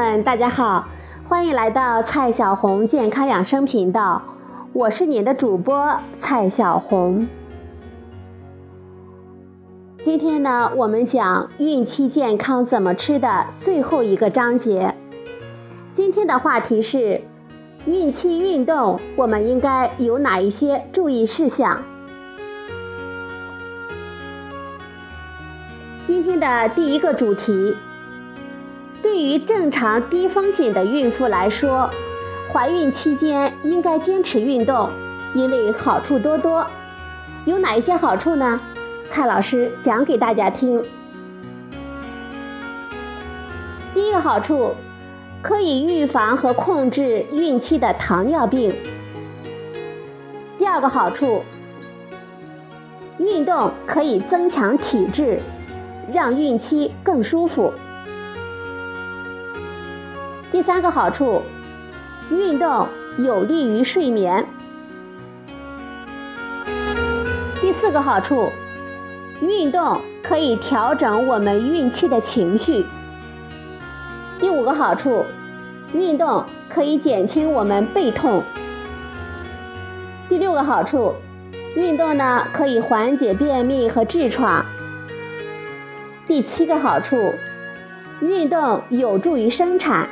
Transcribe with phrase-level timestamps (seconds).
[0.00, 0.88] 们，大家好，
[1.28, 4.22] 欢迎来到蔡小红健康养生频道，
[4.72, 7.28] 我是你的主播蔡小红。
[10.02, 14.94] 今天呢，我们讲孕期健康怎么吃的最后一个章节。
[15.92, 17.20] 今天的话题是
[17.84, 21.78] 孕期运动，我们应该有哪一些注意事项？
[26.06, 27.76] 今天的第一个主题。
[29.10, 31.90] 对于正常低风险的孕妇来说，
[32.52, 34.88] 怀孕期间应该坚持运动，
[35.34, 36.64] 因为好处多多。
[37.44, 38.60] 有哪一些好处呢？
[39.10, 40.80] 蔡老师讲给大家听。
[43.92, 44.70] 第一个好处，
[45.42, 48.72] 可以预防和控制孕期的糖尿病。
[50.56, 51.42] 第二个好处，
[53.18, 55.40] 运动可以增强体质，
[56.12, 57.72] 让孕期更舒服。
[60.52, 61.42] 第三个好处，
[62.28, 64.44] 运动有利于睡眠。
[67.60, 68.50] 第四个好处，
[69.40, 72.84] 运动可以调整我们孕期的情绪。
[74.40, 75.24] 第五个好处，
[75.92, 78.42] 运动可以减轻我们背痛。
[80.28, 81.14] 第六个好处，
[81.76, 84.64] 运动呢可以缓解便秘和痔疮。
[86.26, 87.32] 第七个好处，
[88.20, 90.08] 运动有助于生产。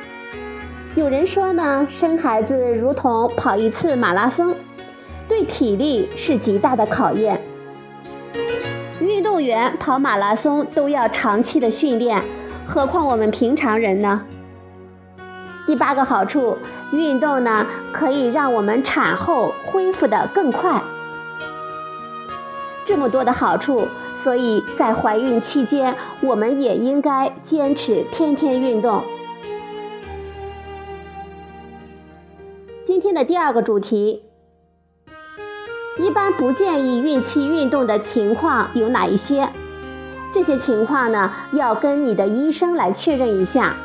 [0.95, 4.55] 有人说呢，生孩子如同跑一次马拉松，
[5.27, 7.39] 对体力是极大的考验。
[8.99, 12.21] 运动员跑马拉松都要长期的训练，
[12.65, 14.23] 何况我们平常人呢？
[15.67, 16.57] 第八个好处，
[16.91, 20.81] 运动呢可以让我们产后恢复的更快。
[22.83, 29.03] 这么多的好处，所以在怀孕期间，我们也应该坚持天天运动。
[32.89, 34.23] 今天的第二个主题，
[35.99, 39.47] 一般不建议孕期运动的情况有哪一些？
[40.33, 43.75] 这些情况呢，要跟你的医生来确认一下。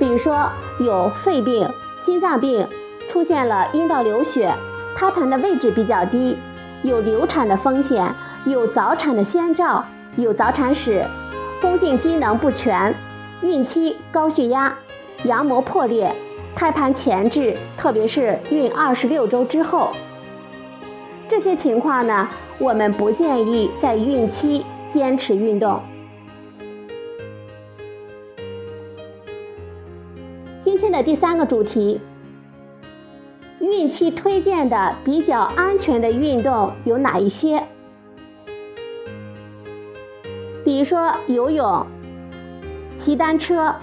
[0.00, 0.50] 比如说
[0.80, 2.66] 有肺病、心脏病，
[3.08, 4.52] 出现了阴道流血，
[4.96, 6.36] 胎盘的位置比较低，
[6.82, 8.12] 有流产的风险，
[8.46, 9.84] 有早产的先兆，
[10.16, 11.06] 有早产史，
[11.60, 12.92] 宫颈机能不全，
[13.42, 14.74] 孕期高血压，
[15.22, 16.12] 羊膜破裂。
[16.54, 19.90] 胎盘前置，特别是孕二十六周之后，
[21.28, 22.28] 这些情况呢，
[22.58, 25.80] 我们不建议在孕期坚持运动。
[30.62, 32.00] 今天的第三个主题，
[33.58, 37.62] 孕期推荐的比较安全的运动有哪一些？
[40.64, 41.84] 比如说游泳、
[42.96, 43.74] 骑单车、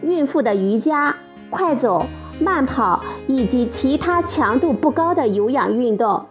[0.00, 1.14] 孕妇的瑜伽、
[1.50, 2.06] 快走。
[2.40, 6.26] 慢跑以及其他强度不高的有氧运动，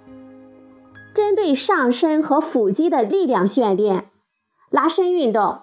[1.13, 4.05] 针对上身和腹肌的力量训练、
[4.69, 5.59] 拉伸运动，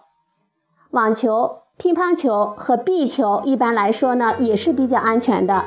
[0.91, 5.65] 网球、乒乓球和壁球一般来说呢也是比较安全的。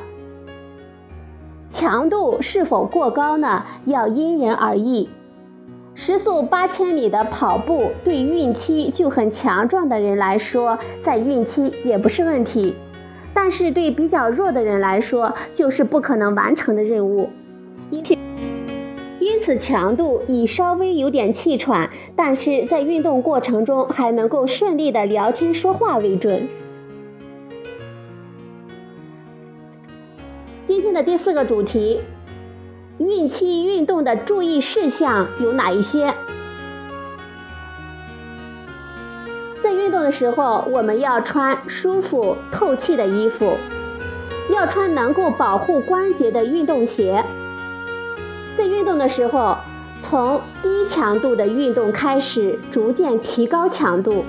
[1.70, 3.64] 强度是否过高呢？
[3.84, 5.08] 要因人而异。
[5.94, 12.74] 时速八千米的跑步对孕期就很强壮的人来说，在孕期也不是问题。
[13.42, 17.30] 但是对比较弱的人来说，就是不可能完成的任务，
[17.90, 18.14] 因此，
[19.18, 26.46] 因此强度以稍微有点气喘，但是在运动过程中还能够顺利的聊天说话为准。
[30.66, 31.98] 今天的第四个主题，
[32.98, 36.14] 孕期运动的注意事项有哪一些？
[40.02, 43.52] 的时候，我们要穿舒服、透气的衣服，
[44.52, 47.24] 要穿能够保护关节的运动鞋。
[48.56, 49.56] 在运动的时候，
[50.02, 54.24] 从低强度的运动开始，逐渐提高强度。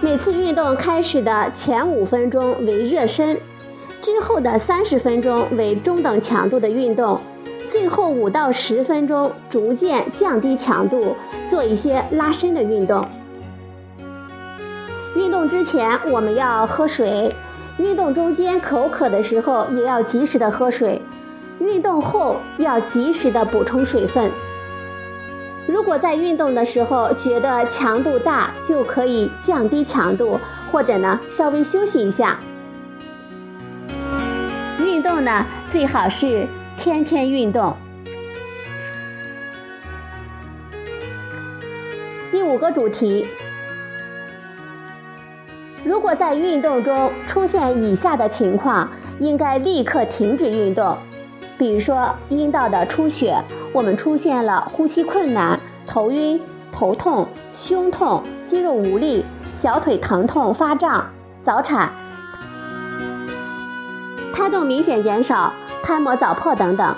[0.00, 3.38] 每次运动开始的前五分钟为热身，
[4.02, 7.20] 之后的三十分钟为中等强度的运动，
[7.70, 11.16] 最后五到十分钟逐渐降低强度，
[11.48, 13.06] 做一些拉伸的运动。
[15.34, 17.34] 运动之前我们要喝水，
[17.76, 21.02] 运动中间口渴的时候也要及时的喝水，
[21.58, 24.30] 运动后要及时的补充水分。
[25.66, 30.38] 如果在运动的时候觉得强度大，就可以降低强度，
[30.70, 32.38] 或者呢稍微休息一下。
[34.78, 36.46] 运动呢最好是
[36.78, 37.76] 天天运动。
[42.30, 43.26] 第五个主题。
[45.84, 48.88] 如果在运动中出现以下的情况，
[49.18, 50.96] 应该立刻停止运动。
[51.58, 53.36] 比如说，阴道的出血，
[53.72, 56.40] 我们出现了呼吸困难、头晕、
[56.72, 61.06] 头痛、胸痛、肌肉无力、小腿疼痛发胀、
[61.44, 61.92] 早产、
[64.32, 65.52] 胎动明显减少、
[65.82, 66.94] 胎膜早破等等。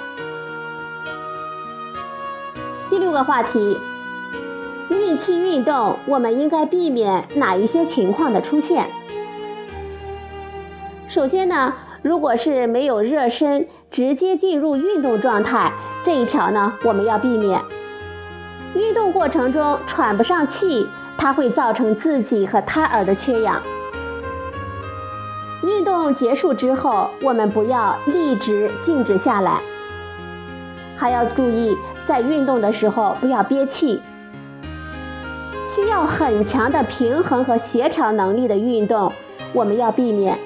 [2.88, 3.76] 第六个话题，
[5.00, 8.87] 孕期运动我们应该避免哪一些情况的出现？
[11.08, 11.72] 首先呢。
[12.02, 15.72] 如果是没有热身，直接进入运动状态，
[16.04, 17.60] 这一条呢，我们要避免。
[18.76, 20.87] 运动过程中喘不上气，
[21.19, 23.60] 它会造成自己和胎儿的缺氧。
[25.64, 29.60] 运动结束之后，我们不要立直静止下来，
[30.96, 31.76] 还要注意
[32.06, 34.00] 在运动的时候不要憋气。
[35.66, 39.10] 需要很强的平衡和协调能力的运动，
[39.52, 40.38] 我们要避免。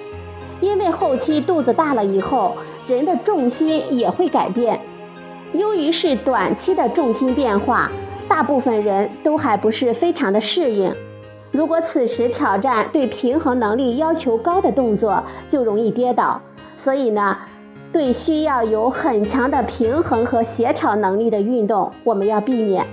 [0.61, 2.57] 因为后期肚子大了以后，
[2.87, 4.81] 人的重心也会改变。
[5.53, 7.91] 由于是短期的重心变化，
[8.29, 10.95] 大部分人都还不是非常的适应。
[11.51, 16.41] 如果此时挑战对平衡能力要求高的动作，就容易跌倒。
[16.79, 17.37] 所以呢，
[17.93, 22.87] 对需要有很强的平衡和协调能力的运动，我们要避免。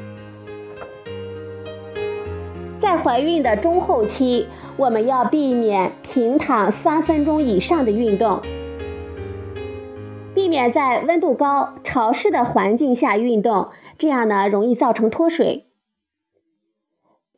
[2.79, 4.47] 在怀孕的中后期。
[4.77, 8.39] 我们要避免平躺三分钟以上的运动，
[10.35, 15.65] 避免在温度高、潮湿的环境下运动，这样呢容易造成脱水。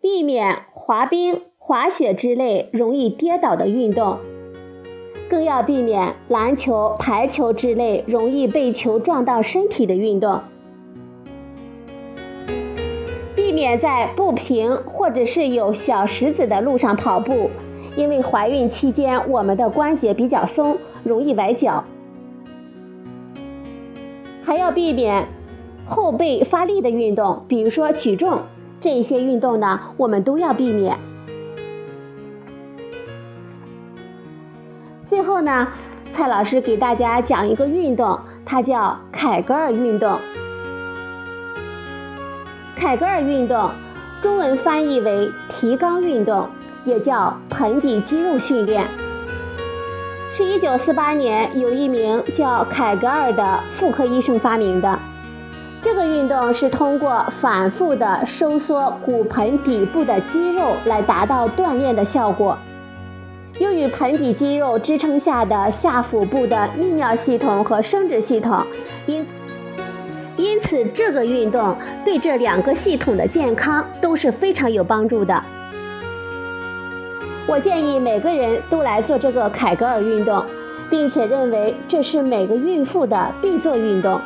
[0.01, 4.18] 避免滑冰、滑雪之类容易跌倒的运动，
[5.30, 10.41] 更要避免篮球、排球之类容易被球撞到身体的运动。
[13.50, 17.50] 避免在不平或者是有小石子的路上跑步，
[17.96, 21.84] 因为怀孕期间我们的关节比较松，容易崴脚。
[24.44, 25.28] 还要避免
[25.84, 28.42] 后背发力的运动，比如说举重，
[28.80, 30.96] 这些运动呢，我们都要避免。
[35.07, 35.69] 最后呢，
[36.12, 40.19] 蔡老师给大家讲一个运动，它叫凯格尔运动。
[42.79, 43.69] 凯格尔运动，
[44.21, 46.47] 中文翻译为提肛运动，
[46.85, 48.87] 也叫盆底肌肉训练，
[50.31, 54.97] 是一九四八年有一名叫凯格尔的妇科医生发明的。
[55.81, 62.57] 这个运动是通过反复的收缩骨盆底部的肌肉来达到锻炼的效果。
[63.59, 68.65] 用于盆底肌肉支撑下的下腹部的泌尿系统和生殖系统，
[69.05, 69.31] 因此
[70.39, 71.75] 因此，这个运动
[72.06, 75.44] 对这两个系统的健康都是非常有帮助的。
[77.45, 80.45] 我建议每个人都来做这个凯格尔运动，
[80.89, 84.21] 并且认为这是每个孕妇的必做运动。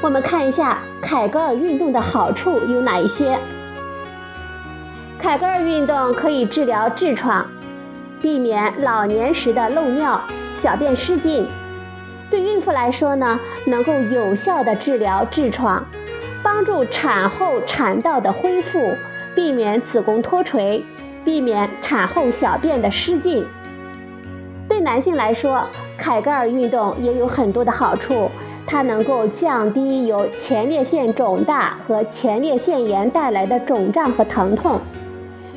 [0.00, 3.36] 我们看一下凯格尔运动的好处有哪一些。
[5.18, 7.44] 凯格尔运动可以治疗痔疮，
[8.22, 10.20] 避免老年时的漏尿、
[10.54, 11.48] 小便失禁。
[12.30, 15.84] 对孕妇来说呢，能够有效的治疗痔疮，
[16.42, 18.92] 帮助产后产道的恢复，
[19.34, 20.84] 避免子宫脱垂，
[21.24, 23.46] 避免产后小便的失禁。
[24.68, 25.62] 对男性来说，
[25.96, 28.28] 凯格尔运动也有很多的好处，
[28.66, 34.80] 它能够降低由前列腺肿大和前列腺炎带来的肿胀和疼痛。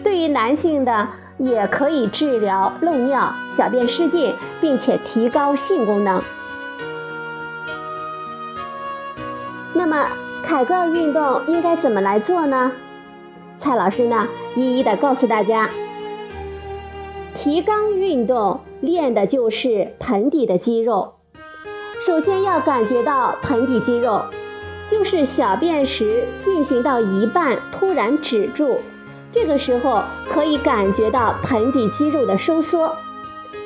[0.04, 1.08] 对于男性的，
[1.40, 6.22] 也可以治疗漏尿、小便失禁，并且提高性功能。
[9.90, 10.08] 那么，
[10.44, 12.72] 凯格尔运动应该怎么来做呢？
[13.58, 15.68] 蔡老师呢，一一的告诉大家。
[17.34, 21.16] 提肛运动练的就是盆底的肌肉。
[22.06, 24.22] 首先要感觉到盆底肌肉，
[24.88, 28.78] 就是小便时进行到一半突然止住，
[29.32, 32.96] 这个时候可以感觉到盆底肌肉的收缩。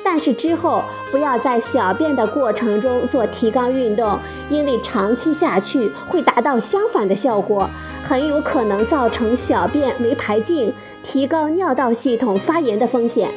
[0.06, 4.18] 但是之后不要在小便的过程中做提肛运动，
[4.50, 7.68] 因为长期下去会达到相反的效果，
[8.06, 10.70] 很有可能造成小便没排净，
[11.02, 13.30] 提高尿道系统发炎的风险。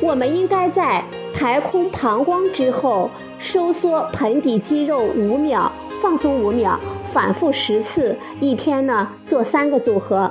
[0.00, 3.08] 我们应该在排空膀胱之后
[3.38, 5.70] 收缩盆底肌肉五秒，
[6.02, 6.76] 放松五秒，
[7.12, 10.28] 反复十次，一天呢做三个组合。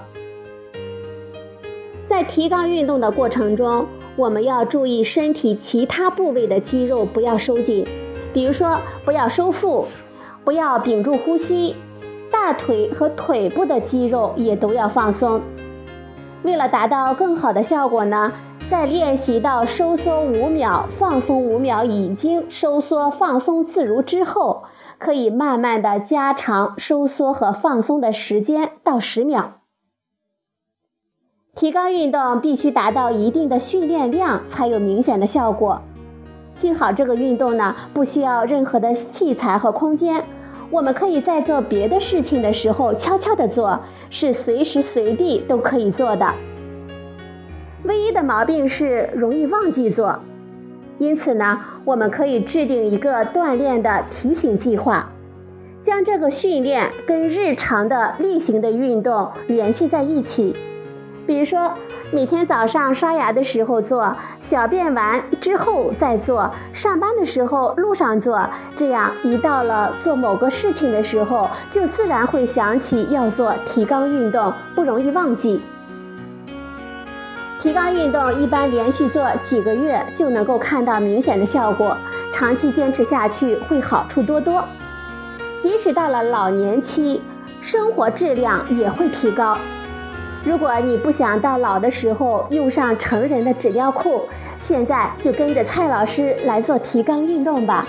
[2.06, 3.88] 在提肛运动的过程中。
[4.16, 7.86] 我们要注意身体其他部位的肌肉不要收紧，
[8.34, 9.88] 比如说不要收腹，
[10.44, 11.76] 不要屏住呼吸，
[12.32, 15.42] 大腿和腿部的肌肉也都要放松。
[16.44, 18.32] 为了达到更好的效果呢，
[18.70, 24.64] 在练习到收缩五秒、放松五秒，已经收缩放松自如之后，
[25.00, 29.63] 可以慢慢的加长收缩和放松的时间到十秒。
[31.56, 35.80] 提高运动必须达到一定的训练量才有明显的效果。
[36.56, 40.24] 幸好这个运动呢不需要任何的器材和空间，
[40.72, 43.80] 我们可以在做别的事情的时候悄悄的做，
[44.10, 46.28] 是随时随地都可以做的。
[47.84, 50.18] 唯一的毛病是容易忘记做，
[50.98, 55.08] 因此呢，我们可以制定一个锻炼的提醒计划，
[55.84, 60.56] 将这个训练跟日常的例行的运动联系在一起。
[61.26, 61.72] 比如说，
[62.12, 75.62] 每天早上刷牙的时候做，小便完之后再做，上班的时候路上做，这样一到了做某个事情的时候，就自然会想起要做提肛运动，不容易忘记。
[77.62, 81.96] 提肛运动一般连续做几个月就能够看到明显的效果，
[82.34, 84.62] 长期坚持下去会好处多多。
[85.62, 87.22] 即使到了老年期，
[87.62, 89.58] 生活质量也会提高。
[90.44, 94.28] 如果你不想到老的时候用上成人的纸尿裤，
[94.62, 97.88] 现在就跟着蔡老师来做提肛运动吧。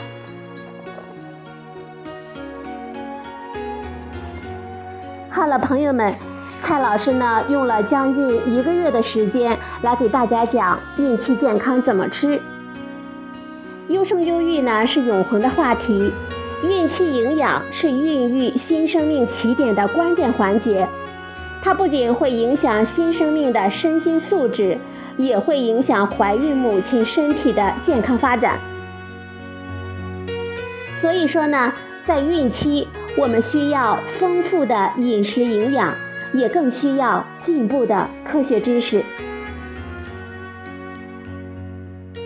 [5.28, 6.14] 好了，朋友们，
[6.60, 12.40] 蔡老师呢用了将近一个月的时间来给大家讲孕期健康怎么吃。
[13.88, 16.12] 优生优育呢是永恒的话题，
[16.62, 20.88] 孕期营养是孕育新生命起点的关键环节。
[21.64, 24.76] 它不仅会影响新生命的身心素质，
[25.16, 28.58] 也会影响怀孕母亲身体的健康发展。
[30.94, 31.72] 所以说呢，
[32.04, 35.94] 在孕期，我们需要丰富的饮食营养，
[36.34, 39.02] 也更需要进步的科学知识。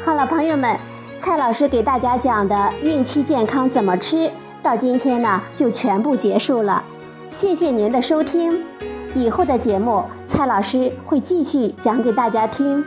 [0.05, 0.77] 好了，朋友们，
[1.21, 4.29] 蔡老师给大家讲的孕期健康怎么吃，
[4.65, 6.83] 到今天呢就全部结束了。
[7.31, 8.61] 谢谢您的收听。
[9.15, 12.85] 以后的节目，蔡老师会继续讲给大家听。